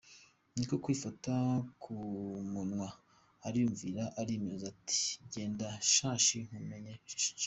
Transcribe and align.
Ni 0.57 0.65
ko 0.69 0.75
kwifata 0.83 1.33
ku 1.81 1.93
munwa 2.51 2.87
ariyumvira, 3.47 4.03
arimyoza 4.21 4.65
ati 4.73 4.99
“Genda 5.33 5.67
shashi 5.93 6.37
nkumenye 6.47 6.93
nshaje. 6.99 7.31